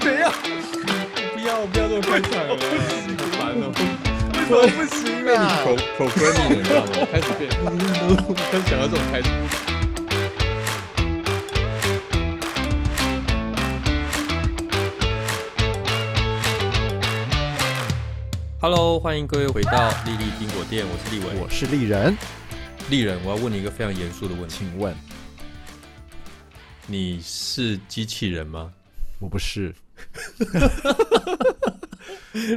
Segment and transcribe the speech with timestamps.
[0.00, 0.32] 怎样？
[1.34, 3.68] 不要不要这么开场了，好烦哦。
[4.32, 6.90] 为什么不行被你啊？pro programming 了，你知道吗？
[7.12, 7.40] 开始变，
[8.50, 9.28] 开始想要这种开始。
[18.60, 21.34] Hello，欢迎各位回到丽丽冰果店，我是立伟。
[21.38, 22.16] 我是丽人，
[22.88, 24.94] 丽人，我要问你一个非常严肃的问题：请问
[26.86, 28.72] 你是机器人吗？
[29.22, 29.72] 我不是。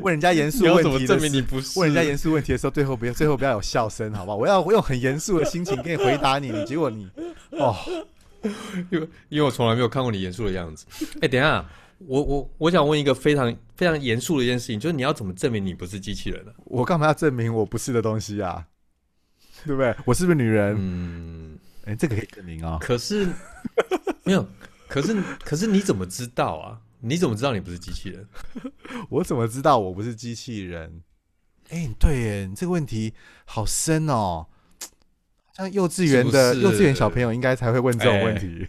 [0.01, 1.79] 问人家严肃问题的怎么证明你不是？
[1.79, 4.37] 问人家严肃问题的时候，最后不要最后不要有笑声，好不好？
[4.37, 7.07] 我要我用很严肃的心情跟你回答你，你结果你
[7.51, 7.75] 哦，
[8.89, 10.85] 因为因为我从来没有看过你严肃的样子。
[11.21, 11.63] 哎、等一下，
[11.99, 18.65] 我我我想问一个非常非常严肃的一件事情，就是你要怎么证明你不是机器人呢、我干嘛要证明我不是的东西啊？
[19.65, 19.93] 对不对？
[20.05, 20.75] 我是不是女人？
[20.79, 22.77] 嗯，哎、这个可以证明哦。
[22.79, 23.27] 可是
[24.23, 24.47] 没有，
[24.88, 26.81] 可是可是你怎么知道啊？
[27.02, 28.27] 你怎么知道你不是机器人？
[29.09, 31.01] 我怎么知道我不是机器人？
[31.70, 33.13] 哎、对耶，你这个问题
[33.46, 34.48] 好深哦。
[35.55, 38.68] 像幼稚园的幼稚园小朋友应该才会问这种问题。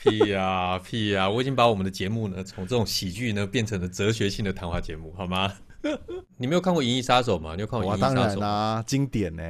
[0.00, 5.52] 屁呀、屁 呀、我已经把我们的节目呢，从这种喜剧呢变成了哲学性的谈话节目，好吗？
[6.36, 7.54] 你没有看过《银翼杀手》吗？
[7.54, 9.42] 你有看过《银翼杀手》然啦、经典呢。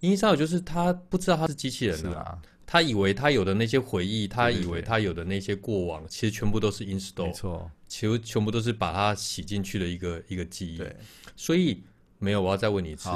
[0.00, 2.38] 银翼杀手就是他不知道他是机器人啊，是啊，
[2.70, 10.76] 他以为他有的那些回忆，他以为他有的那些过往，其实全部都是没 install，错，其实全部都是把它洗进去的一个一个记忆。
[10.76, 10.94] 对，
[11.34, 11.82] 所以
[12.18, 13.08] 没有，我要再问你一次，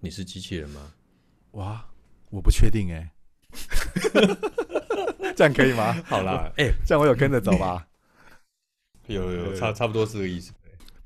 [0.00, 0.92] 你是机器人吗？
[1.52, 1.86] 哇，
[2.30, 3.12] 我不确定哎，
[5.36, 5.92] 这样可以吗？
[6.04, 7.86] 好啦， 哎、这样我有跟着走吧？
[9.06, 10.52] 有有差差不多是这个意思。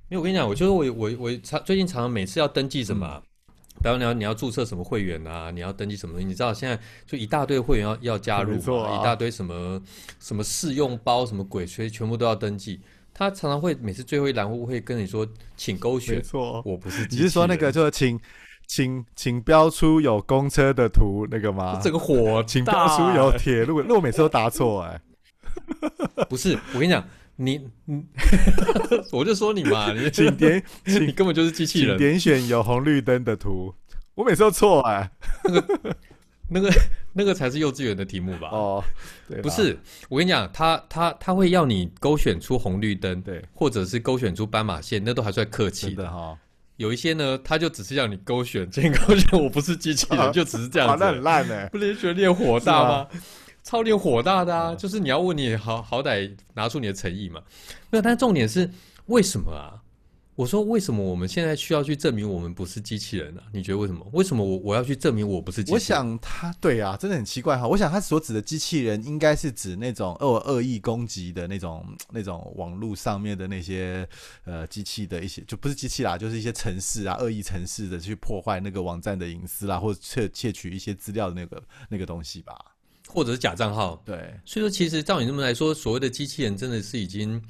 [0.09, 3.23] 因为我跟你讲，我就是我我我常最近常常每次要登记什么啊、
[3.83, 9.83] 比方你要你要注册什么会员啊，你要登记什么东西，你知道现在就一大堆会员要要加入嘛，啊一大堆什么
[10.21, 12.81] 什么试用包什么鬼所以，全部都要登记。
[13.15, 17.07] 他常常会每次最后一栏会会跟你说，请勾没选，错，我不是。
[17.11, 18.19] 你是说那个就是请
[18.67, 21.79] 请请标出有公车的图那个吗？
[21.83, 25.01] 这个火请大标出有铁路，那我每次都答错哎。
[26.29, 26.59] 不是？
[26.73, 27.07] 我跟你讲，
[27.45, 28.05] 你你，
[29.11, 31.99] 我就说你嘛， 你请点 你请根本就是机器请人。
[31.99, 33.75] 点选有红绿灯的图，
[34.15, 35.11] 我每次都错哎。
[35.45, 35.97] 那个
[36.49, 36.71] 那个
[37.15, 38.49] 那个才是幼稚园的题目吧？
[38.53, 38.85] 哦，
[39.29, 39.77] 对，不是，
[40.09, 46.39] 我跟你讲，他他他会要你勾选出红绿灯，对，或者是勾选出斑马线，那都还算客气的哈，
[46.77, 51.11] 有一些呢，他就只是要你勾选，先勾选，我不是机器人，啊就只是这哇，样子那。
[51.13, 51.69] 很烂哎。
[51.73, 53.07] 不是觉得你很火大是吗？
[53.63, 54.73] 超练火大的啊！
[54.73, 57.41] 嗯就是你要问你好好歹拿出你的诚意嘛。
[57.91, 58.71] 没有，但重点是
[59.07, 59.79] 为什么啊？
[60.35, 63.43] 我说为什么我们现在需要去证明我们不是机器人啊？
[63.53, 64.05] 你觉得为什么？
[64.15, 65.75] 为什么我我要去证明我不是机器人？
[65.75, 67.69] 我想他对啊，真的很奇怪哈。
[67.69, 74.09] 我想他所指的机器人，应该是指那种恶恶意攻击的那种那种网络上面的那些
[74.45, 82.57] 呃机器的一些，就不是机器啦，就是一些城市啊，恶意城市的去破坏那个网站的隐私啦，或者窃窃取一些资料的那个那个东西吧。
[83.13, 87.43] 或者是假账号，对，所以说，其实照你这么来说，所谓的机器人真的是已经，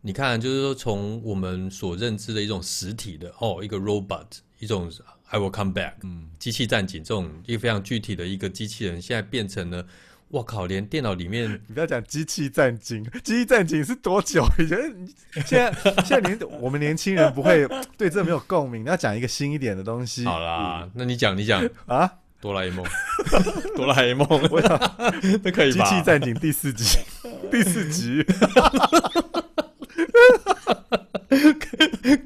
[0.00, 4.26] 你看，就是说从我们所认知的一种实体的哦，一个 robot，
[4.58, 4.90] 一种
[5.28, 9.86] I will come back，嗯，机器战警这种一个非常具体的一个机器人，现在变成了，
[10.28, 14.46] 我靠，连电脑里面你不要讲机器战警，机器战警是多久？
[14.58, 14.78] 以前？
[15.46, 15.72] 现在
[16.04, 20.24] 现在年我们年轻人不会对这没有共鸣，你要讲一个新一点的东西。
[20.24, 21.68] 好啦，那你讲，你讲。
[21.86, 22.10] 啊，
[22.44, 22.84] 哆啦 A 梦，
[23.74, 24.78] 哆啦 A 梦，我想
[25.42, 25.88] 那可以吧？
[25.88, 26.98] 机器战警第四集，
[27.50, 28.22] 第四集。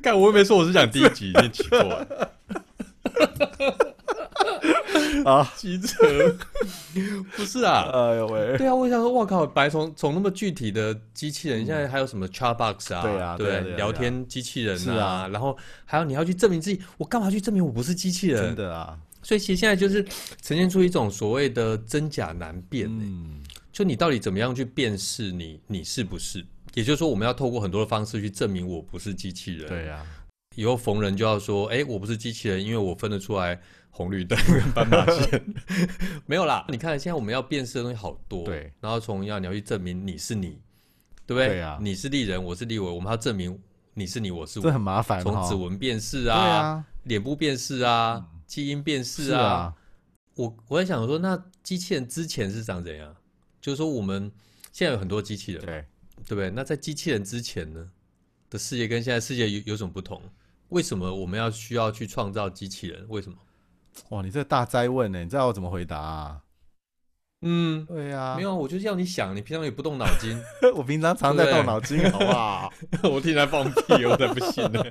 [0.02, 1.78] 干，我又没说我是讲第一集，你奇怪，
[5.24, 6.04] 啊，机车，
[7.36, 9.46] 不是啊，哎呦喂，对啊，我想说，我靠！
[9.46, 13.02] 本来从从那么具体的机器人，现在还有什么 Chatbox 啊？
[13.02, 18.42] 对啊对对啊对啊聊天机器人是啊然后还有你要去证明自己，我干嘛去证明我不是机器人？
[18.42, 20.02] 真的啊，所以其实现在就是
[20.42, 23.42] 呈现出一种所谓的真假难辨、欸嗯，
[23.72, 26.44] 就你到底怎么样去辨识你你是不是？
[26.74, 29.68] 也就是说，我们要透过很多的方式去证明我不是机器人。
[29.68, 30.04] 对呀，
[30.54, 33.60] 以后逢人就要说，哎、我不是机器人，因为我分得出来
[33.90, 35.44] 红绿灯跟 斑马线。
[36.26, 40.60] 没有啦，你看现在我们要辨识的东西好多，对，然后从要你要去证明你是你，
[41.26, 41.48] 对不对？
[41.48, 43.58] 对啊你是丽人，我是丽伟，我们要证明
[43.94, 45.48] 你是你，我是我这，很麻烦从。
[45.48, 49.72] 指纹辨识对啊，啊，脸部辨识啊，基因辨识是啊，
[50.34, 53.14] 我我在想说，那机器人之前是长怎样？
[53.60, 54.32] 就是说我们
[54.72, 55.84] 现在有很多机器人，对，
[56.26, 56.50] 对不对？
[56.50, 57.90] 那在机器人之前呢
[58.48, 60.20] 的世界跟现在世界有有什么不同？
[60.70, 63.04] 为什么我们要需要去创造机器人？
[63.08, 63.36] 为什么？
[64.08, 65.22] 哇，你这大灾问呢？
[65.22, 66.40] 你知道我怎么回答啊？
[67.42, 70.36] 嗯，对啊没，有，我就是要你想，你平常也不动脑筋，
[70.74, 72.72] 我平常常在动脑筋， 好不好？
[73.04, 74.82] 我听你在放屁，我才不信呢。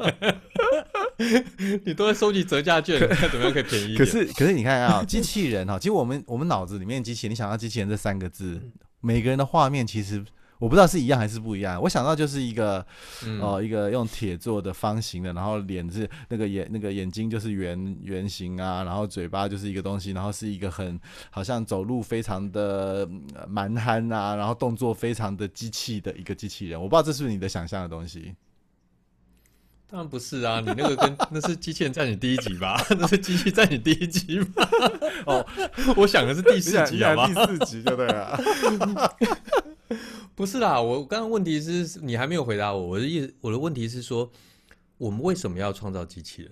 [1.86, 3.98] 你都在收集折价券，看怎么样可以便宜一点。
[3.98, 8.62] 可是可是你看啊， 机器人哈，其实我们我们脑子里面机器人，你想到机器人这三个字，
[9.02, 10.24] 每个人的画面其实
[10.60, 11.80] 我不知道是一样还是不一样。
[11.82, 12.86] 我想到就是一个
[13.26, 21.00] 嗯哦、一个用铁做的方形的，然后脸是那个眼那个眼睛就是圆圆形啊，然后嘴巴就是一个东西，然后是一个很
[21.30, 26.80] 好像走路非常的嗯蛮憨啊，然后动作非常的机器的一个机器人。
[26.80, 28.36] 我不知道这是不是你的想象的东西。
[29.90, 32.78] 当然不是啊，你那个跟 那是机器人在你第一集吧？
[33.00, 34.70] 那是机器在你第一集吧？
[35.26, 35.46] 哦，
[35.96, 37.28] 我想的是第四集，你好吧？
[37.28, 38.38] 第四集就对了。
[40.36, 42.88] 不是啦，我刚刚问题是你还没有回答我。
[42.88, 44.30] 我的意思，我的问题是说，
[44.98, 46.52] 我们为什么要创造机器人？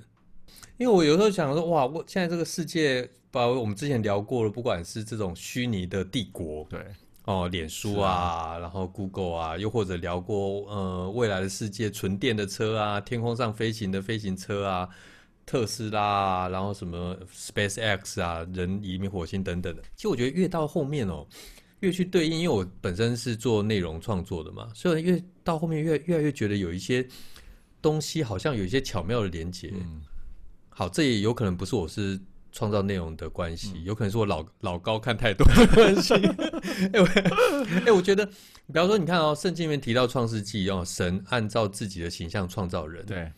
[0.77, 6.79] 因为我有时候想说，哇，我现在这个世界，把我们之前聊过了，不管是这种虚拟的帝国对，
[7.25, 14.88] 哦，脸书啊，然后 Google 啊，又或者聊过呃未来的世界纯电的车啊，天空上飞行的飞行车啊，
[15.44, 19.81] 特斯拉啊，然后什么 SpaceX 啊，人移民火星等等的。
[19.95, 21.25] 其实我觉得越到后面哦，
[21.80, 27.07] 越去对应，因为我本身是做内容创作的嘛，所以越到后面越越来越觉得有一些
[27.81, 29.74] 东西好像有一些巧妙的连接。
[29.74, 30.00] 嗯，
[30.69, 32.19] 好，这也有可能不是我是
[32.56, 33.84] 创造内容的关系，嗯。
[33.84, 36.13] 有可能是我老老高看太多的关系。
[36.94, 37.06] 哎、我
[37.86, 43.30] 哎、我觉得，比方说，你看哦，圣经里面提到创世纪哦，神按照自己的形象创造人，对，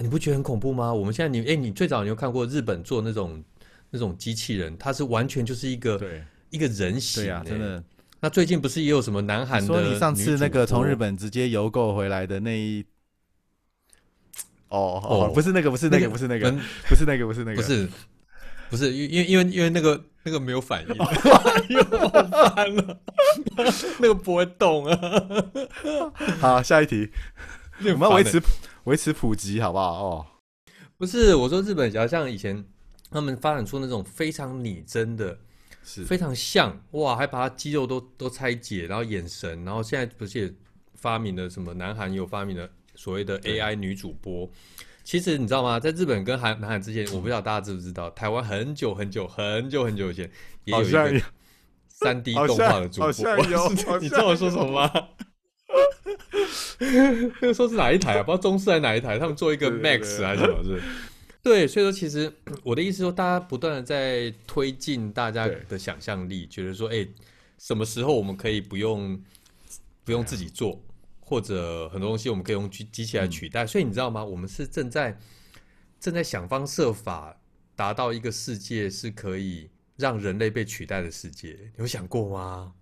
[0.00, 0.92] 你不觉得很恐怖吗？
[0.92, 3.44] 我们现在你哎、你最早你有看过日本做那种
[3.90, 7.84] 那种机器人，它是完全就是一个对，一个人形、真的。
[8.20, 12.82] 那最近不是也有什么南韩的说你上次那个从日本本直接邮购回来的那一，
[14.74, 16.50] 哦哦哦，不是那个，不是那个，不是那个，
[16.88, 17.88] 不是那个，不是那个，不是
[18.70, 20.88] 不是，因为因为因为那个那个没有反应，
[21.68, 22.08] 又好
[22.54, 22.98] 烦了，
[24.00, 24.98] 那个不会动啊。
[26.40, 27.08] 好，下一题，
[27.84, 28.42] 我我们要维持
[28.84, 29.92] 维持普及，好不好？
[30.04, 30.26] 哦，
[30.96, 32.64] 不是我说日本，假如像以前
[33.10, 35.38] 他们发展出那种非常拟真的、
[35.84, 36.02] 是。
[36.04, 40.52] 非常像哇，还把它肌肉都都拆解，然后眼神，然后现在不是也
[40.94, 41.74] 发明了什么？
[41.74, 44.50] 南韩有发明了所谓的 AI 女主播。
[45.02, 45.78] 其实你知道吗？
[45.78, 50.30] 在日本跟韩南韩之间，我不知道大家知不知道，台湾很久很久很久很久以前
[50.64, 51.20] 也有一个
[51.88, 54.90] 三 D 动画的主播，像好像有 你知道我说什么吗？
[56.78, 58.22] 那个时候是哪一台啊？
[58.22, 59.18] 不知道中视还是哪一台？
[59.18, 60.62] 他们做一个 Max 对还是什么？
[60.64, 60.82] 是？
[61.42, 62.32] 对，所以说其实
[62.62, 67.06] 我的意思说，大家不断的在推进大家对的想象力，觉得说，哎、
[67.58, 69.22] 什么时候我们可以不用
[70.02, 70.80] 不用自己做，
[71.34, 73.66] 或者很多东西我们可以用机机器来取代。
[73.66, 74.24] 所以你知道吗？
[74.24, 75.18] 我们是正在
[75.98, 77.36] 正在想方设法
[77.74, 81.58] 达到一个世界是可以让人类被取代的世界。
[81.76, 82.72] 你有想过吗？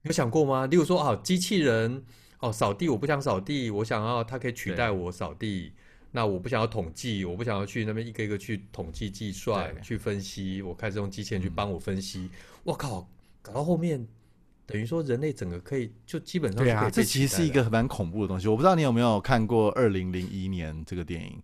[0.00, 0.64] 你有想过吗？
[0.64, 2.02] 例如说，哦，机器人，
[2.40, 5.74] 哦，扫地，我不想扫地，我想要它可以取代我扫地。
[6.10, 10.62] 那我不想要统计，我不想要去那边一个一个去统计计算、去分析。
[10.62, 12.30] 我开始用机器人去帮我分析。
[12.64, 13.06] 我靠，
[13.42, 14.08] 搞到后面，
[14.68, 18.46] 等于说人类整个可以就基本上对啊，这其实是一个蛮恐怖的东西。
[18.46, 21.42] 我不知道你有没有看过二零零一年这个电影，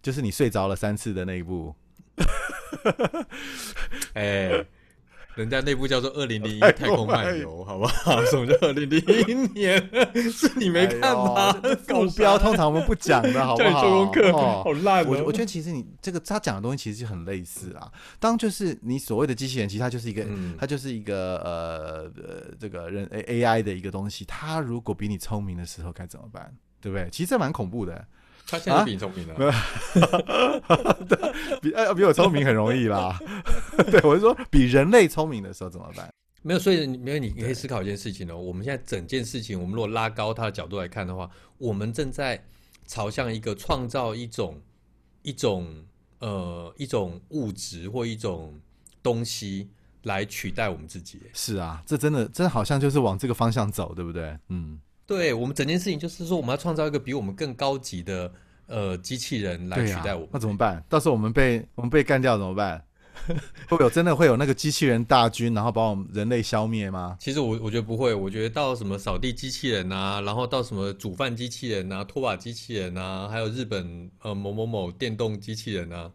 [0.00, 1.74] 就是你睡着了三次的那一部。
[4.14, 4.64] 哎、
[5.40, 8.22] 人家内部叫做《二零零一太太空空漫漫游》，好不好？
[8.30, 9.80] 什么叫二零零一年？
[10.30, 11.50] 是你没看吗？
[11.62, 13.80] 哎呦 这副标通常我们不讲的好不好？
[13.82, 15.08] 做功课，哦好烂哦！
[15.08, 17.90] 我我觉得其实你这个他讲的东西其实很类似啊。
[18.18, 24.24] 当就是你所谓的机器人，其实它就是一个，嗯它就是一个呃呃这个人 A A I 的一个东西。
[24.26, 26.54] 它如果比你聪明的时候该怎么办？
[26.82, 27.08] 对不对？
[27.10, 28.06] 其实这蛮恐怖的。
[28.50, 29.34] 他现在比你聪明了、
[31.62, 33.16] 比哎比我聪明很容易啦。
[33.90, 36.12] 对，我是说比人类聪明的时候怎么办？
[36.42, 38.36] 没有，所以你没有你，你可以思考一件事情哦。
[38.36, 42.42] 我们现在整件事情，我们如果拉高它的角度来看的话，我们正在
[42.86, 44.60] 朝向一个创造一种
[45.22, 45.84] 一种
[46.18, 48.58] 呃一种物质或一种
[49.02, 49.68] 东西
[50.04, 51.20] 来取代我们自己。
[51.34, 54.36] 是啊，这真的真的好像就是往这个方向走，对不对？
[54.48, 54.80] 嗯，
[55.10, 58.32] 对我们整件事情，就是说我们要创造一个比我们更高级的
[58.68, 60.28] 呃机器人来取代我们。
[60.32, 60.80] 那怎么办？
[60.88, 62.84] 到时候我们被我们被干掉怎么办？
[63.68, 67.16] 会有真的会有那个机器人大军，然后把我们人类消灭吗？
[67.18, 76.08] 其实我我觉得不会，我觉得到什么扫地机器人啊，然后到什么煮饭机器人啊、拖把机器人啊，还有日本呃某某某电动机器人啊，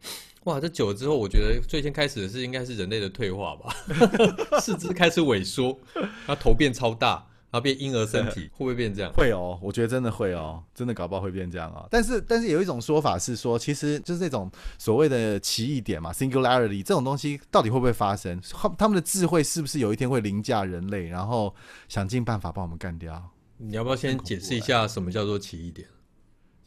[0.45, 3.75] 哇，这久了之后，我觉得最先开始的是应该是人类的退化吧，
[4.61, 7.23] 四肢开始萎缩，然后头变超大，
[7.55, 9.09] 然后变婴儿身体， 会不会变这样？
[9.13, 11.87] 会哦，我觉得真的会哦，真的搞不好会变这样哦。
[11.89, 18.37] 但是，但是有一种说法是说，其实就是这种所谓的奇异点嘛，singularity 这种东西到底会不会发生？
[18.51, 21.55] 他他们的智慧是不是有一天会凌驾人类，然后
[21.87, 23.31] 想尽办法把我们干掉？
[23.57, 25.87] 你要不要先解释一下什么叫做奇异点？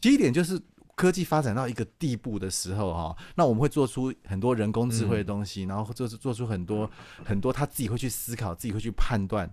[0.01, 0.59] 奇异点就是
[0.95, 6.89] 科技发展到一个地步的时候哈，那我们会做出很多人工智慧的东西，然后做做出很多
[7.23, 9.47] 很多他自己会去思考，自己会去判断。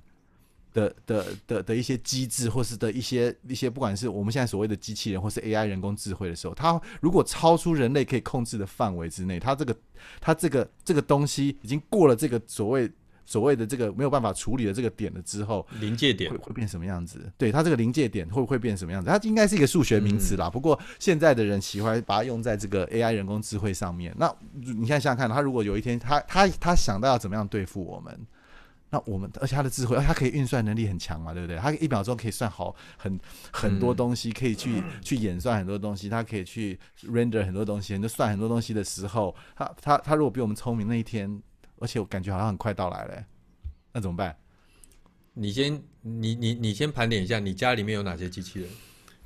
[0.77, 9.75] 的的的的一些机制，或是的一些一些，不管是我们现在所谓的机器人，或是 AI 人工智慧的时候，它如果超出人类可以控制的范围之内，它这个
[10.21, 12.91] 它这个这个东西已经过了这个所谓
[13.25, 17.21] 所谓的这个没有办法处理的这个点了之后，临界点会会变什么样子？
[17.39, 19.09] 对它这个临界点会不会变什么样子？
[19.09, 20.51] 它应该是一个数学名词啦。
[20.51, 24.15] 不过现在的人喜欢把它用在这个 AI 人工智慧上面。
[24.19, 28.27] 那你现在想想看，他如果有一天他他他想到要怎么样对付我们？
[28.91, 31.57] 那我们，而且他的智慧，他可以运算能力很强嘛，对不对？
[31.57, 33.19] 他一秒钟可以算好很
[33.53, 41.43] 很多东西，可以去去演算很多东西，他可以去 render 很多东西，就算很多东西的时候，他他他如果比我们聪明那一天，
[41.81, 43.25] 而且我感觉好像很快到来了，
[43.93, 44.37] 那怎么办？
[45.35, 48.71] 你先，你你你先盘点一下，你家里面有哪些机器人？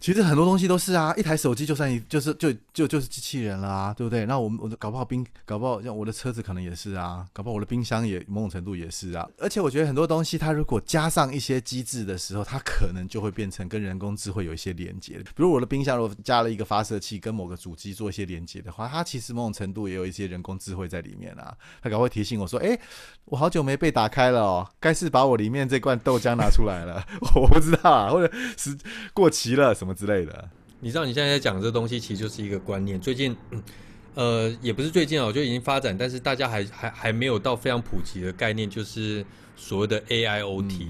[0.00, 4.24] 其实很多东西都是啊，一台手机就算一就是就就就是机器人了啊，对不对？
[4.24, 9.28] 那我们我搞不好冰搞不好像我的车子可能也是啊，搞不好我的冰箱也某种程度也是啊。
[9.38, 15.18] 而且我觉得很多东西它如果加上一些机制的时候，它可能就会变成跟人工智慧有一些连接。
[15.18, 21.54] 比如我的冰箱如果加了一个发射器，跟某个主机做一些连接的话，它其实某种程度也有一些人工智慧在里面啊。
[21.82, 22.78] 它搞会提醒我说：“哎，
[23.26, 27.04] 我好久没被打开了哦，该是把我里面这罐豆浆拿出来了。
[27.36, 28.74] ”我不知道啊，或者是
[29.12, 29.89] 过期了什么。
[29.94, 33.00] 之类的，你知道你现在在讲这东西，其实就是一个观念。
[33.00, 33.36] 最近，
[34.14, 39.24] 呃，也不是最近啊，我就已经发展，但是大家还还还没有到非常普及的概念，就是
[39.56, 40.88] 所谓的 AIoT。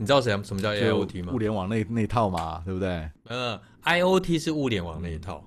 [0.00, 1.32] 你知道什什么叫 AIoT 吗？
[1.32, 3.10] 物联网那那套嘛，对不对？
[3.24, 5.44] 呃，IoT 是物联网那一套，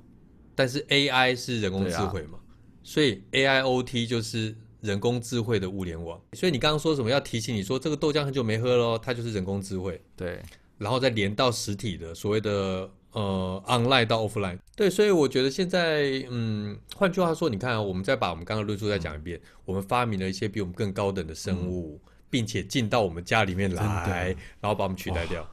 [0.54, 2.38] 但是 AI 是人工智慧嘛，
[2.84, 6.20] 所以 AIoT 就是人工智慧的物联网。
[6.34, 10.02] 所以你刚刚说什么要提醒你说这个豆浆很久没喝喽，它就是人工智慧。
[10.18, 10.42] 对。
[10.82, 25.48] 然后再连到实体的所谓的呃 online 到 offline，对，所以我觉得现在嗯，换句话说，你看，我们再把我们刚刚论述再讲一遍，我们发明了一些比我们更高等的生物，并且进到我们家里面来，然后把我们取代掉。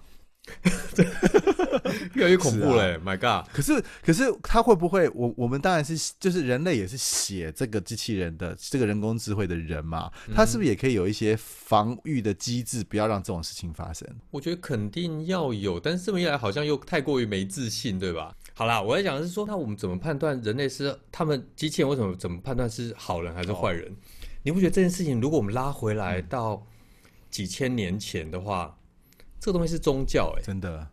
[2.15, 3.49] 越来越恐怖嘞！My God！
[3.53, 5.09] 可是，可是他会不会？
[5.11, 14.09] 我我们当然是，就是人类也是写这个机器人的这个人工智慧的人嘛，他是不是也可以有一些防御的机制，不要让这种事情发生？
[14.31, 18.35] 我觉得肯定要有，但是这么一来好像又太过于没自信，对吧？
[18.55, 23.95] 好啦，我在讲的是说，那我们怎么判断人类是他们机器人为什么怎么判断是好人还是坏人？
[24.43, 26.67] 你不觉得这件事情，如果我们拉回来到
[27.31, 28.75] 几千年前的话？
[29.41, 30.89] 这个东西是宗教哎，真的，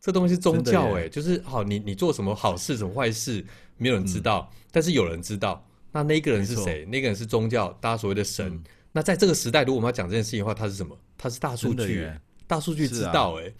[0.00, 3.44] 这东西是宗教哎，就是好，你你做什么好事、什么坏事，
[3.76, 5.64] 没有人知道，但是有人知道。
[5.90, 6.84] 那那个人是谁？
[6.84, 8.62] 那个人是宗教，大家所谓的神。
[8.92, 10.96] 那在这个时代，如果我们要讲这件事情的话，它是什么？
[11.16, 12.10] 它是大数据，
[12.46, 13.52] 大数据知道哎。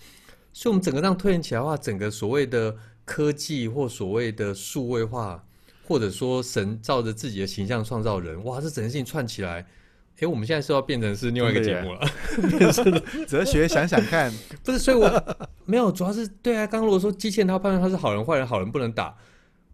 [0.53, 5.45] 所以，我们整个这样推演起来的话，整个所谓的科技或所谓的数位化，
[5.87, 9.67] 或者说神照着自己的形象创造人，哇，这整件事情串起来。
[10.21, 12.09] 哎，我们现在是要变成是另外一个节目了，
[13.27, 14.33] 哲学想想看，
[14.65, 16.67] 不是，所以我没有，主要是对啊。
[16.67, 19.15] 刚刚如果说机器人他判断他是好人坏人，好人不能打。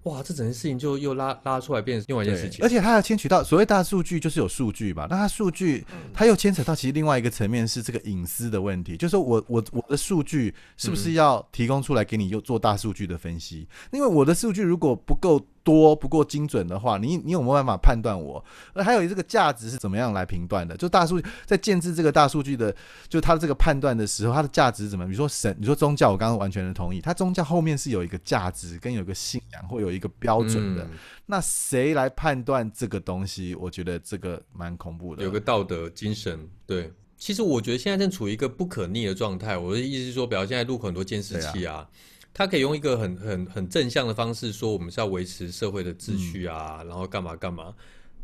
[0.03, 5.07] 哇，这整件事情就又拉拉出来变成另外一件事情，而且它要牵取到所谓大数据，就是有数据吧？
[5.09, 5.83] 那它数据，
[6.13, 13.67] 它又牵扯到其实另外一个层面是这个隐私的问题，就是说我我我的数据是不是要提供出来给你又做大数据的分析？
[13.93, 18.45] 因为我的数据如果不够多、不够精准的话，你你有没有办法判断我？
[18.75, 20.77] 那还有这个价值是怎么样来评断的？
[20.77, 22.77] 就大数据在建制这个大数据的，
[23.09, 25.07] 就它的这个判断的时候，它的价值怎么？
[25.07, 29.95] 比如说神，你说宗教，我刚刚完全的同意，它宗教后面是有一个价值跟有一个信仰或有。
[29.95, 30.85] 一个标准的，
[31.27, 33.55] 那谁来判断这个东西？
[33.55, 35.23] 我觉得这个蛮恐怖的。
[35.23, 36.93] 有个道德精神，对。
[37.17, 39.57] 其实我觉得现在正处于一个不可逆的状态。
[39.57, 41.89] 我的意思是说，比如现在入口很多监视器啊，
[42.35, 47.73] 它可以用一个很很很正向的方式说，我们是要维持社会的秩序啊，然后干嘛干嘛。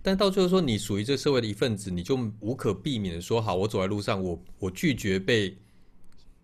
[0.03, 5.57] 但到最后说，你属于这个社会的一份子，你就无可避免的说，好，我走在路上，我我拒绝被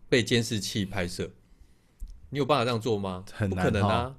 [0.08, 1.28] 被监视器拍摄。
[2.30, 3.24] 你有办法这样做吗？
[3.32, 4.14] 很可能啊。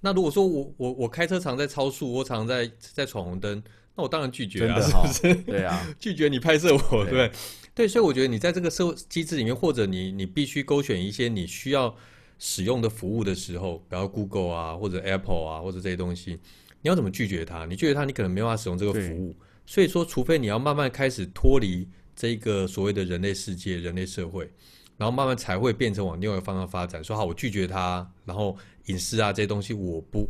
[0.00, 3.62] 那如果说我我我开车常在超速，我常在在闯红灯，
[3.96, 5.34] 那我当然拒绝啊，是不是？
[5.42, 7.30] 对啊， 拒绝你拍摄我，对
[7.74, 7.88] 对？
[7.88, 11.96] 所以我觉得你在这个社会机制里面，或者你你必须勾选一些你需要
[12.44, 16.32] 使用的服务的时候，比如 Google 啊，或者 Apple 啊，或者这些东西，
[16.80, 17.64] 你要怎么拒绝它？
[17.66, 19.32] 你拒绝它，你可能没办法使用这个服务。
[19.64, 24.50] 所以说，除非你要慢慢开始脱离这个所谓的人类世界、人类社会，
[24.96, 27.02] 然后慢慢才会变成往另外一个方向发展。
[27.02, 30.28] 说好，我拒绝它，然后隐私啊这些东西我不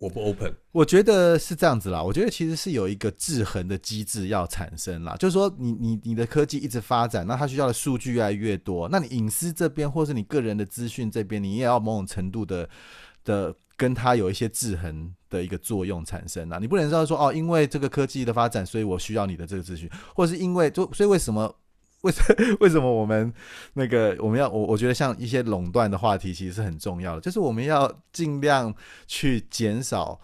[0.00, 0.52] 我不 open。
[0.72, 12.68] 我觉得是这样子啦，我觉得其实是有一个制衡的机制要产生啦，就是说你你你的科技一直发展，那它需要的数据越来越多，那你隐私这边或是你个人的资讯这边，你也要某种程度的
[13.24, 21.54] 的跟它有一些制衡的一个作用产生啊，你不能知道说哦，因为这个科技的发展，所以我需要你的这个资讯，或者是因为就所以为什么？
[22.02, 22.22] 为什
[22.60, 23.32] 为什么我们
[23.74, 28.74] 那个我们要我我觉得像一些垄断的话题其实是很重要的，就是我们要尽量
[29.06, 30.18] 去减少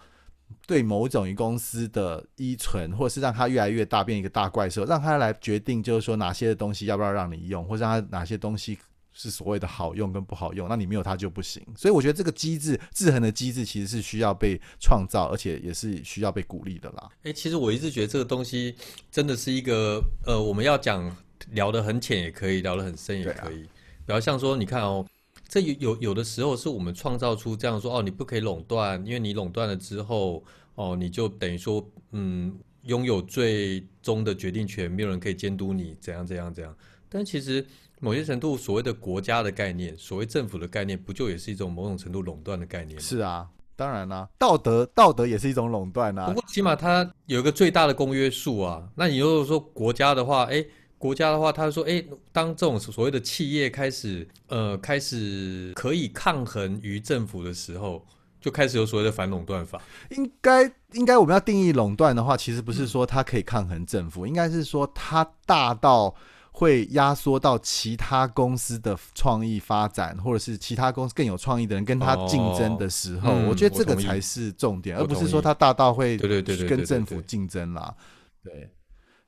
[0.65, 8.77] 对某种公司的依存，或者是让它越来越大变一个大怪兽，让它来决定就是说哪些东西要不要让你用，或者让它哪些东西
[9.13, 11.61] 是所谓的好用跟不好用，那你没有它就不行。
[11.75, 17.07] 所以我觉得这个机制制衡的机制其实是需要被创造，而且也是需要被鼓励的啦。
[17.23, 18.73] 哎，其实我一直觉得这个东西
[19.11, 21.15] 真的是一个呃，我们要讲。
[21.51, 23.63] 聊得很浅也可以，聊得很深也可以。
[24.05, 25.05] 比方像说，你看哦，
[25.49, 30.43] 这有有有的时候是我们创造出这样说哦，你不可以垄断，因为你垄断了之后
[30.75, 36.73] 哦，你就等于说嗯，拥有最终的决定权，没有人可以监督你怎样怎样怎样。
[37.09, 37.65] 但其实
[37.99, 42.97] 某些程度，所谓的国家的概念，所谓政府的概念，不就也是一种某种程度垄断的概念？
[42.99, 46.27] 是啊，当然啦，道德道德也是一种垄断啊。
[46.27, 48.89] 不过起码它有一个最大的公约数啊。
[48.95, 50.65] 那你如果说国家的话，哎。
[50.99, 58.03] 国家的话，他说：“哎，当这种所谓的企业开始，呃，开始可以抗衡于政府的时候，
[58.41, 59.79] 就开始有所谓的反垄断法。
[60.09, 60.63] 应该，
[60.93, 66.15] 应该我们要定义垄断的话，其实不是说它可以抗衡政府，应该是说它大到
[66.51, 77.95] 会压缩到其他公司的创意发展，或者是其他公司更有创意的人跟他竞争的时候，我觉得这个才是重点，而不是说它大到会对对对跟政府竞争啦。
[78.43, 78.67] 对，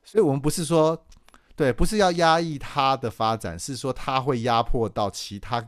[0.02, 1.00] 所以我们不是说。”
[1.60, 5.62] 对，不是要压抑它的发展，是说它会压迫到其他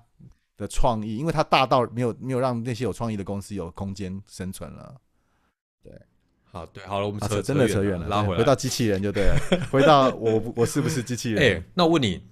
[0.57, 4.99] 的创意，因为它大到没有没有让那些有创意的公司有空间生存了。
[5.85, 5.93] 对，
[6.51, 9.37] 好，对，好了，我们扯真的扯远了，拉回来回到机器人就对了，
[9.71, 11.59] 回到我我是不是机器人？
[11.59, 12.23] 哎，那我问你，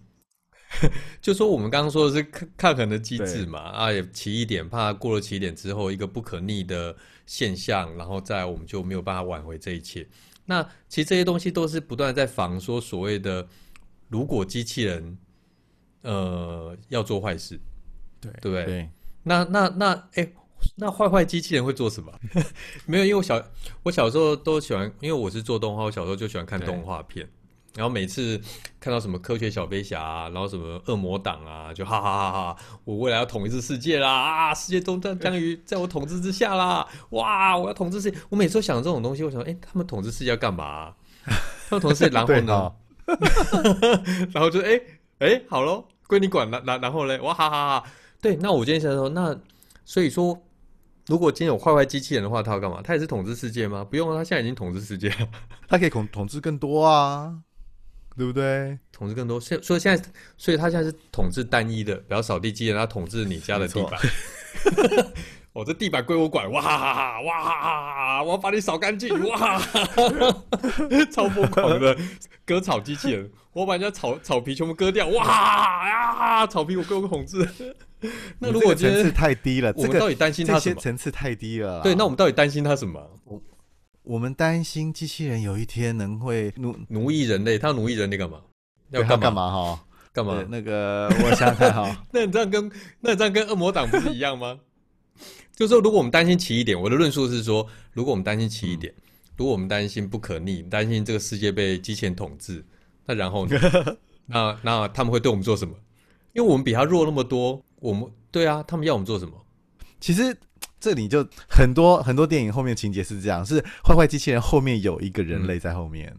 [1.21, 3.59] 就说我们刚刚说的是抗抗衡的机制嘛？
[3.59, 10.08] 啊，起一点，怕过了起点之后一个不可逆的现象，然后再我们就没有办法挽回这一切。
[10.45, 13.47] 那其实这些东西都是不断在防说所谓的，
[14.09, 15.19] 如果机器人，
[16.03, 17.61] 呃，要做坏事，
[18.21, 18.91] 对对不对？
[19.23, 20.33] 那那那，哎，
[20.76, 22.13] 那坏坏机器人会做什么？
[22.87, 23.43] 没有，因为我小
[23.83, 27.29] 我小时候都喜欢，因为我是做动画，我小时候就喜欢看动画片。
[27.76, 28.41] 然后每次
[28.80, 32.56] 看到什么科学小飞侠啊，然后什么恶魔党啊，就哈哈哈哈！
[32.85, 34.54] 我未来要统一世界啦啊！
[34.54, 36.85] 世界终将将于在我统治之下啦！
[37.11, 37.56] 哇！
[37.56, 38.19] 我要统治世界！
[38.28, 40.95] 我每次都想这种东西，我想，哎，他们统治世界要干嘛？
[41.69, 42.73] 他们统治世界，然后呢？
[44.35, 44.80] 然后就哎
[45.21, 46.61] 哎，好喽，归你管了。
[46.67, 47.91] 然然后嘞，哇哈哈哈！
[48.21, 49.39] 对，那我今天想说，那
[49.85, 50.37] 所以说，
[51.06, 52.83] 如果今天有坏坏机器人的话，他要干嘛？
[52.83, 53.85] 他也是统治世界吗？
[53.85, 55.09] 不用，他现在已经统治世界，
[55.69, 57.33] 他可以统统治更多啊。
[58.21, 58.78] 对不对？
[58.93, 60.04] 统治更多，所以所以现在，
[60.37, 63.99] 所以他现在是统治单一的，比较扫地机器人，他统治你家的地板。
[65.54, 68.23] 我 这地板归我管，哇哇！
[68.23, 69.59] 我要把你扫干净， 哇！
[71.11, 71.97] 超疯狂的
[72.45, 76.47] 割草机器人，我把人家草草皮全部割掉，哇呀！
[76.47, 77.49] 草皮我归我统治。
[78.39, 80.80] 那如果层次太低了，我们到底担心他什么？
[80.80, 81.80] 层次太低了。
[81.83, 83.00] 对，那我们到底担心他什么？
[83.25, 83.41] 我
[84.19, 88.41] 们担心机器人有一天能会奴奴役人类，他要奴役人类干嘛？
[88.91, 89.50] 要干嘛？
[89.50, 90.45] 哈，干嘛？
[90.49, 94.58] 那个我想想哈， 那你这样跟那你这样跟恶魔党不是一样吗？
[95.54, 98.93] 就是说，如果我们担心奇异点，我的论述是说，如果我们担心奇异点，
[99.36, 102.65] 如果我们担心不可逆，担心这个世界被机器人统治，
[103.04, 103.60] 那然后呢？
[104.26, 105.75] 那那他们会对我们做什么？
[106.32, 109.32] 因为我们比他弱那么多，我们对啊，他们要我们做什么？
[110.00, 110.34] 其实。
[110.80, 116.16] 这里就很多很多电影后面情节是这样，是坏坏机器人后面有一个人类在后面，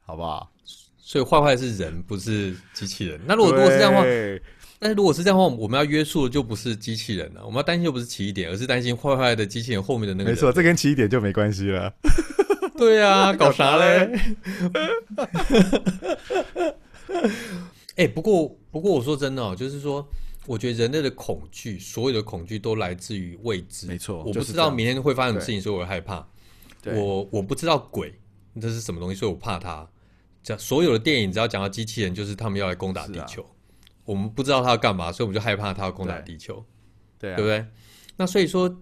[0.00, 0.48] 好不好？
[0.96, 3.20] 所以坏坏是人，不是机器人。
[3.26, 4.04] 那如果如果是这样的话，
[4.78, 10.30] 但是如果是这样的话，我们要约束的就不是机器人了，我们要担心就不是奇异点，而是担心坏坏的机器人后面的那个。
[10.30, 11.92] 没错，这跟奇异点就没关系了。
[12.78, 14.12] 对啊， 搞啥嘞？
[17.96, 20.08] 哎，不过不过我说真的哦，就是说。
[20.48, 23.86] 我觉得人类的恐惧，所有的恐惧都来自于未知。
[23.86, 26.26] 没错，我不知道明天会发生什么事情，所以我害怕。
[26.86, 28.14] 我我不知道鬼
[28.58, 29.86] 这是什么东西，所以我怕它。
[30.42, 33.44] 讲所有的电影，只要讲到机器人，就是他们要来攻打地球。
[34.04, 36.64] 我们不知道他要干嘛，所以我们就害怕他要攻打地球。
[37.18, 37.66] 对，对不对？
[38.16, 38.74] 那所以说，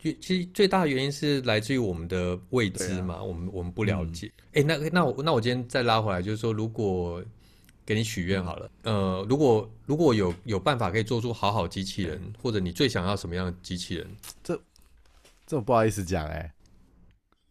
[0.00, 4.30] 其实最大的原因是来自于我们的未知嘛，我们我们不了解。
[4.52, 7.20] 哎，那那我那我今天再拉回来，就是说，如果
[7.88, 8.70] 给你许愿好了。
[8.82, 14.06] 呃，如果如果有有办法可以做出好好机器人，或者你最想要什么样的机器人？
[15.46, 16.52] 这么不好意思讲哎、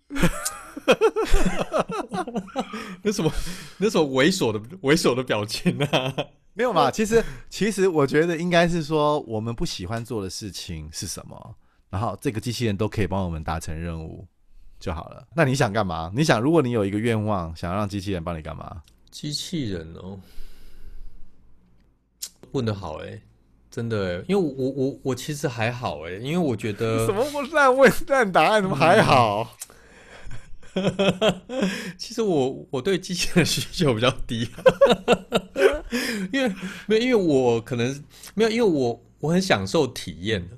[3.01, 3.31] 那什么
[3.79, 6.13] 那什么猥琐的猥琐的表情啊？
[6.53, 6.91] 没有嘛？
[6.91, 11.55] 其实其实我觉得应该是说，我们不喜欢做的事情是什么，
[11.89, 14.27] 然后这个机器人都可以帮我们达成任务
[14.79, 15.27] 就好了。
[15.35, 16.11] 那你想干嘛？
[16.15, 18.83] 你想，如果你有一个愿望，想让机器人帮你干嘛？
[19.11, 20.19] 机器人哦，
[22.51, 23.21] 问的好哎、
[23.69, 28.61] 真的哎、因为我我我我其实还好哎、因为我觉得什么不烂问烂答案？
[28.61, 29.57] 怎么还好？
[31.97, 34.47] 其实我我对机器人需求比较低，
[36.31, 36.53] 因为
[36.85, 38.03] 没有，因为我可能
[38.35, 40.55] 没有，因为我我很享受体验的，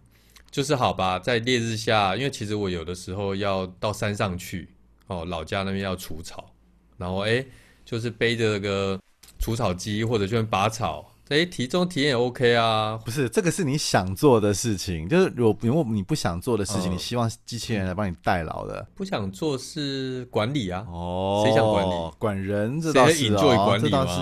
[0.52, 4.68] 就是好吧，在烈日下，因为其实我有的时候要到山上去，
[5.08, 6.54] 哦，老家那边要除草，
[6.98, 7.46] 然后哎，
[7.90, 9.00] 就是背着那个
[9.40, 18.88] 除草机或者去拔草，哎，体重体验也 OK 啊，不是，这个是你想做的事情，就是如果如果你不想做的事情，嗯你希望机器人来帮你代劳的。
[18.94, 22.12] 不想做是管理啊，哦，谁想管理？
[22.20, 23.34] 管人这倒是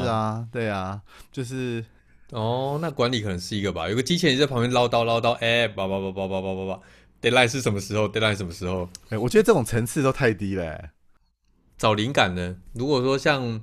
[0.08, 1.84] 啊，对啊，就是
[2.32, 6.80] 哦，那管理可能是一个吧，有个机器人在旁边唠叨唠叨，哎，叭叭叭叭叭叭叭叭
[7.22, 8.88] ，deadline 是什么时候？deadline 什么时候？
[9.10, 10.90] 哎、我觉得这种层次都太低了、欸。
[11.78, 12.56] 找灵感呢？
[12.74, 13.62] 如果说像，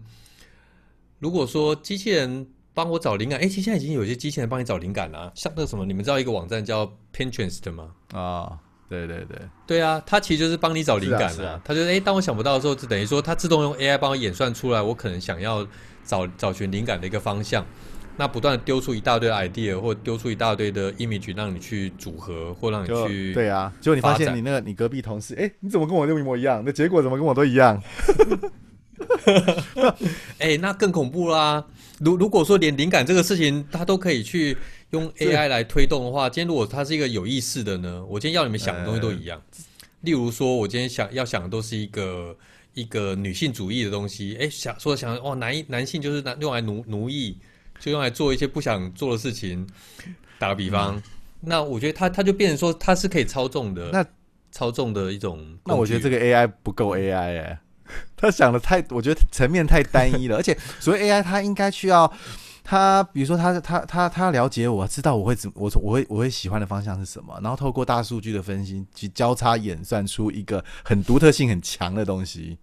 [1.19, 7.91] 如果说机器人帮我找灵感，哎，其实现在已经有些机器人帮你找灵感了、啊，像那个什么，你们知道一个网站叫 Pinterest 吗？
[8.13, 15.67] 啊、对对对，对啊，它其实就是帮你找灵感是啊是啊它就是哎，当我想不到的时候，就等于说它自动用 AI 帮我演算出来，我可能想要
[16.05, 17.67] 找找寻灵感的一个方向。
[18.17, 26.63] 那不断的丢出一大堆 idea，或丢出一大堆的 image，让你去组合，或让你去对啊，结果你发现你那个你隔壁同事，哎、你怎么跟我一模一样？
[26.65, 27.83] 那结果怎么跟我都一样？
[30.39, 31.65] 哎、那更恐怖啦！
[31.99, 34.57] 如如果说连灵感这个事情，它都可以去
[34.91, 38.05] 用 AI 来推动的话，今天如果它是一个有意识的呢？
[38.09, 39.41] 我今天要你们想的东西都一样。
[40.03, 42.37] 例如说，我今天想要想的都是一个
[42.75, 44.37] 一个女性主义的东西。
[44.41, 47.37] 哎、想说想哦，男男性就是拿用来奴奴役，
[47.85, 49.67] 就用来做一些不想做的事情。
[50.39, 51.03] 打个比方，
[51.43, 54.03] 那我觉得它它就变成说它是可以操纵的，那
[54.51, 55.59] 操纵的一种。
[55.67, 57.61] 那我觉得这个个 AI 不够 AI 哎、
[58.17, 62.11] 他想的太，我觉得层面太单一了，而且所谓 AI，它应该需要。
[62.67, 72.57] 他比如说他他他他了解我，知道我会怎我我会我会喜欢的方向是什么，然后透过大数据的分析去交叉演算出一个很独特性很强的东西。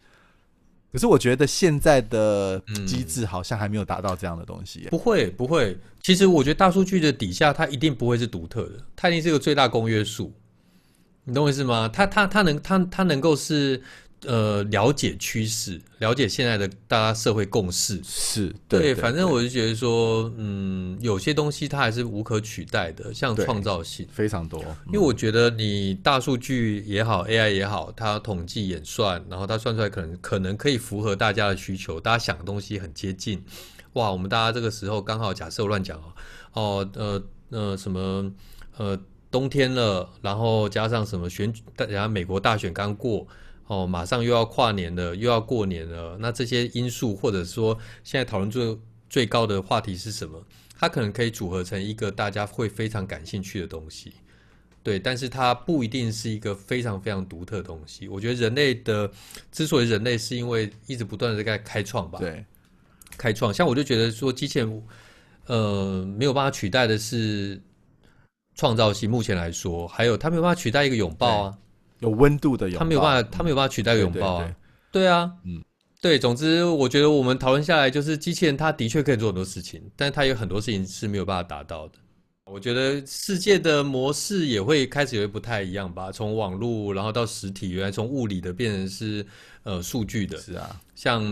[0.92, 10.34] 可是我觉得现在的嗯机制好像还没有达到这样的东西、不会不会，其实我觉得大数据的底下，它一定不会是独特的，它一定是一个最大公约数。
[11.24, 11.88] 你懂我意思吗？
[11.88, 13.82] 它它它能它它能够是
[14.28, 18.00] 呃了解趋势，了解现在的大家社会共识。
[18.04, 24.08] 是对，对，反正我就觉得说，嗯，有些东西它还是无可取代的，像创造性。
[24.12, 33.44] 非常多，因为我觉得你大数据也好，AI 也好，它统计演算，然后它算出来可能可能可以符合大家的需求，大家想的东西很接近。
[33.94, 36.14] 哇，我们大家这个时候刚好假设我乱讲哦，
[36.54, 38.32] 哦呃呃什么
[38.78, 39.00] 呃
[39.32, 43.28] 冬天了，然后加上什么选举，大家美国大选刚过。
[43.72, 46.18] 哦，马上又要跨年了，又要过年了。
[46.20, 48.78] 那这些因素，或者说现在讨论最
[49.10, 50.46] 最高的话题是什么？
[50.78, 54.12] 它可能可以组合成一个大家会非常感兴趣的东西。
[54.84, 58.10] 对，但是它不一定是一个非常非常独特的东西。
[58.10, 59.10] 我觉得人类的
[59.54, 62.44] 之所以人类，是因为一直不断的在开创吧，对
[63.16, 63.54] 开创。
[63.54, 64.84] 像我就觉得说，机器人
[65.46, 67.62] 呃没有办法取代的是
[68.54, 69.10] 创造性。
[69.10, 71.58] 目前来说，还有它没有办法取代一个拥抱啊，
[72.02, 74.56] 有温度的拥抱，他没有办法，他没有办法取代拥抱啊。
[74.92, 75.64] 对对啊，嗯，
[76.02, 81.94] 对，总之我觉得我们讨论下来，就是机器人它的确可以做很多事情，但是它有很多事情是没有办法达到的。
[82.46, 89.26] 我觉得世界的模式也会开始也会不太一样吧，从网络然后到实体，原来从物理的变成是
[89.64, 90.38] 呃数据的。
[90.38, 91.24] 是啊，像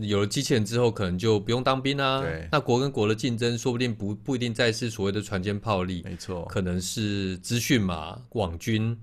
[0.00, 2.20] 有了机器人之后，可能就不用当兵啊。
[2.20, 8.94] 对那国跟国的竞争，说不定不不一定再是所谓的船坚炮利，没错，可能是资讯嘛，网军，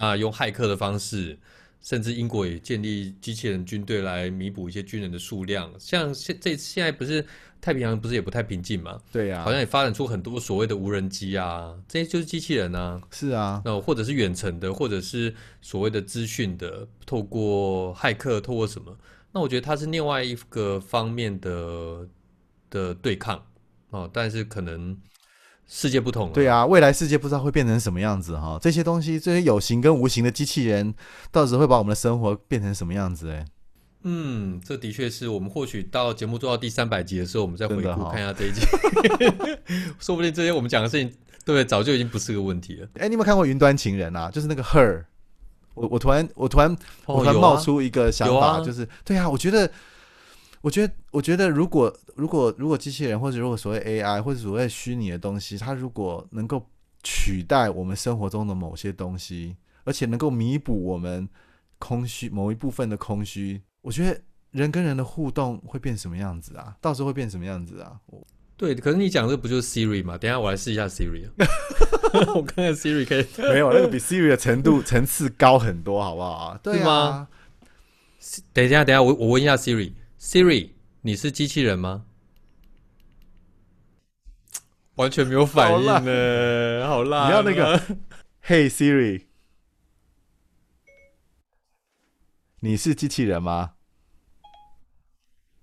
[0.00, 1.38] 那用骇客的方式，
[1.80, 5.72] 甚至英国也建立机器人军队来弥补一些军人的数量。
[5.78, 7.24] 像现这现在不是
[7.60, 13.00] 太平洋不是也不太平静嘛，对呀、好像也发展出很多所谓的无人机啊，这些就是机器人啊。
[13.10, 18.96] 是啊，那或者是远程的，或者是所谓的资讯的，透过骇客，透过什么？
[19.32, 22.08] 那我觉得它是另外一个方面的
[22.70, 23.44] 的对抗
[23.90, 24.96] 哦，但是可能
[25.66, 26.32] 世界不同了。
[26.32, 28.58] 对啊，未来世界不知道会变成什么样子哈。
[28.60, 30.94] 这些东西，这些有形跟无形的机器人，
[31.30, 33.30] 到时候会把我们的生活变成什么样子？
[33.30, 33.44] 哎，
[34.04, 38.60] 嗯，这的确是我们或许到节目做到第三百集的时候，我们再回顾看一下这一集，
[39.98, 41.08] 说不定这些我们讲的事情，
[41.44, 41.64] 对不对？
[41.64, 42.88] 早就已经不是个问题了。
[42.98, 44.30] 哎，你有没有看过《云端情人》啊？
[44.30, 45.04] 就是那个 Her，
[45.74, 46.76] 我我突然我突然
[47.06, 49.68] 我突然冒出一个想法，就是对啊，我觉得，
[50.66, 56.60] 我觉得，我觉得，如果如果如果机器人或者如果所谓 AI 或者所谓虚拟的东西，它如果能够
[57.04, 61.28] 取代我们生活中的某些东西，而且能够弥补我们
[61.78, 66.76] 空虚某一部分的空虚，我觉得人跟人的互动会变什么样子啊？
[66.80, 68.00] 到时候会变什么样子啊？
[68.06, 68.26] 我
[68.56, 70.18] 对，可是你讲这不就是 Siri 吗？
[70.18, 71.30] 等一下我来试一下 Siri 啊。
[72.34, 73.24] 我看看 Siri 可以。
[73.52, 76.60] 没有那个比 Siri 的程度层次高很多，好不好啊？
[76.60, 77.28] 对吗，
[78.52, 79.56] 等一下，等一下，我我问一下
[80.26, 82.04] Siri，Siri，你是机器人吗？
[84.96, 87.28] 完全没有反应呢，好烂啊。
[87.28, 87.78] 你要那个
[88.44, 89.26] Hey Siri，
[92.58, 93.76] 你是机器人吗？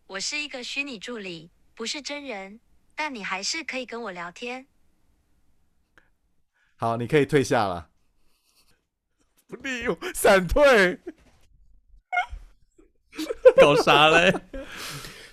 [0.07, 2.61] 我是一个虚拟助理，不是真人，
[2.95, 4.67] 但你还是可以跟我聊天。
[6.77, 7.89] 好，你可以退下了。
[9.45, 11.01] 不利用闪退，
[13.59, 14.33] 搞啥嘞？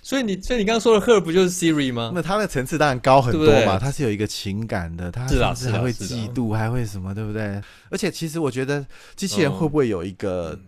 [0.03, 2.11] 所以你，所以你刚刚说的 Her 不就是 Siri 吗？
[2.13, 7.61] 那它的层次当然高很多嘛，对它是有一个情感的，它甚至还会嫉妒，还会什么，对不对？
[7.89, 10.59] 而且其实我觉得机器人嗯会不会有一个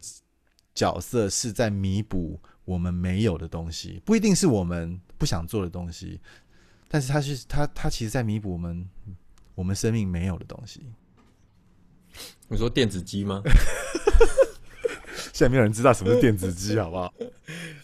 [0.75, 6.21] 角色是在弥补我们没有的东西，不一定是我们不想做的东西，
[6.87, 8.87] 但是它是它它其实在弥补我们
[9.55, 10.85] 我们生命没有的东西。
[12.47, 13.41] 你说电子鸡吗？
[15.31, 17.13] 现在没有人知道什么是电子鸡，好不好？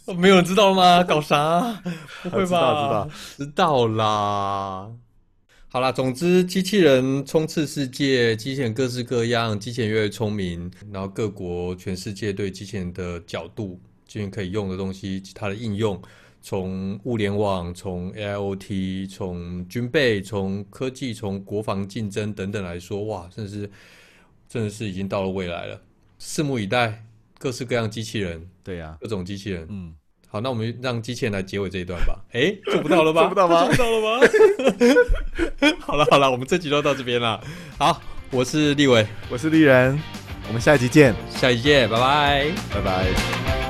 [0.17, 1.03] 没有人知道吗？
[1.03, 1.81] 搞啥？
[2.23, 2.47] 不会吧？
[2.47, 4.91] 知道知道知道啦。
[5.71, 16.01] 好啦，总之，机器人冲刺世界，机器人各式各样，机器人越来越聪明，然后各国、全世界对机器人的角度，机器人可以用的东西，它的应用，
[16.41, 23.69] 从物联网、从 AIoT、从军备、从科技、从国防竞争等等来说，哇，真的是，
[24.49, 25.79] 真的是已经到了未来了，
[26.19, 27.05] 拭目以待，
[27.39, 29.65] 各式各样机器人，对呀、各种机器人。
[29.69, 29.93] 嗯，
[30.27, 32.19] 好，那我们让机器人来结尾这一段吧。
[32.33, 33.21] 哎，做不到了吧？
[33.25, 34.27] 做不到吗做不到了吗？
[35.79, 37.41] 好了好了，我们这集就到这边了。
[37.77, 37.99] 好，
[38.29, 39.97] 我是立伟，我是立人，
[40.47, 42.51] 我们下一集见，下一集见，拜拜。
[42.73, 43.68] 拜拜。